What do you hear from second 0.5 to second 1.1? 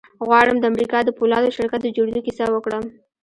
د امريکا د